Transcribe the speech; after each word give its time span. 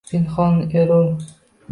Pinhon 0.09 0.71
erur 0.79 1.07